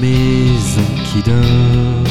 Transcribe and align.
maison 0.00 0.88
qui 1.04 1.22
dort, 1.22 2.04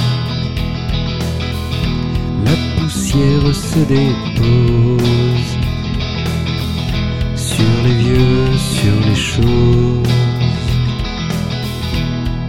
la 2.45 2.55
poussière 2.75 3.53
se 3.53 3.79
dépose 3.79 5.51
sur 7.35 7.73
les 7.83 7.95
vieux, 8.03 8.57
sur 8.57 9.09
les 9.09 9.15
choses 9.15 10.07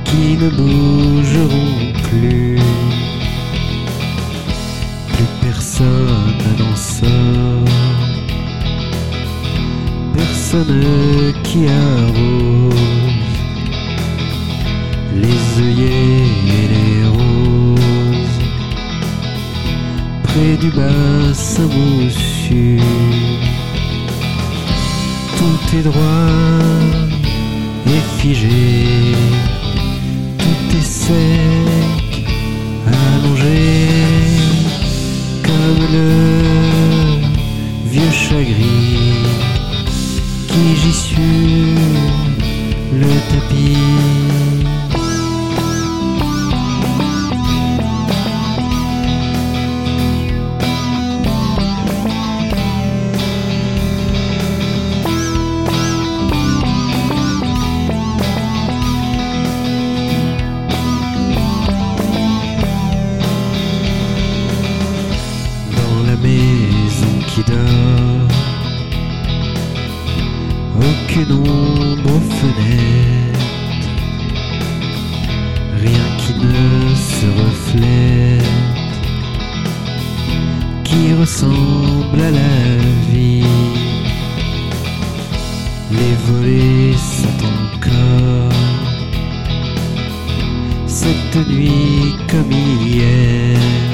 qui 0.04 0.36
ne 0.42 0.48
bougeront 0.50 1.92
plus. 2.08 2.58
Plus 5.12 5.30
personne 5.42 6.56
n'en 6.58 6.77
sort, 6.77 7.74
personne 10.14 11.32
qui 11.42 11.66
arrose 11.68 13.16
Tout 25.36 25.77
est 25.77 25.82
droit 25.82 26.28
et 27.86 28.20
figé, 28.20 29.14
tout 30.39 30.77
est 30.77 30.83
sec, 30.83 32.27
allongé 32.86 33.69
comme 35.44 35.83
le 35.92 36.11
vieux 37.91 38.12
chagrin 38.12 38.83
qui 40.48 40.92
suis 40.92 41.74
le 42.92 43.12
tapis. 43.30 44.25
Aucune 71.19 71.33
ombre 71.33 72.14
aux 72.14 72.20
fenêtres, 72.20 73.41
rien 75.81 76.08
qui 76.19 76.34
ne 76.34 76.95
se 76.95 77.27
reflète, 77.42 78.45
qui 80.84 81.14
ressemble 81.14 82.20
à 82.20 82.31
la 82.31 82.77
vie. 83.11 83.45
Les 85.91 86.14
volets 86.27 86.92
sont 86.98 87.47
encore 87.73 88.53
cette 90.86 91.48
nuit 91.48 92.14
comme 92.29 92.52
hier 92.52 93.86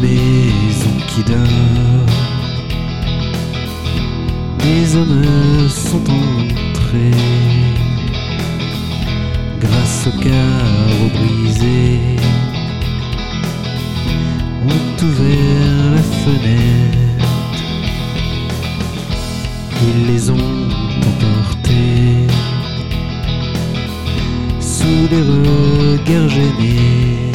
maison 0.00 0.94
qui 1.08 1.22
dort. 1.22 2.06
Des 4.58 4.96
hommes 4.96 5.68
sont 5.68 6.02
entrés 6.02 7.10
grâce 9.60 10.08
au 10.08 10.18
carreau 10.18 11.08
brisé. 11.14 11.98
Ont 14.66 15.04
ouvert 15.04 15.90
la 15.96 16.02
fenêtre, 16.02 17.26
ils 19.82 20.06
les 20.12 20.30
ont 20.30 20.68
emportés 21.10 22.26
sous 24.60 25.08
les 25.10 25.22
regards 25.22 26.28
gênés 26.28 27.29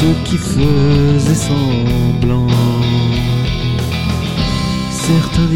ceux 0.00 0.14
qui 0.24 0.38
faisaient 0.38 1.34
semblant. 1.34 2.46
Certains 4.90 5.46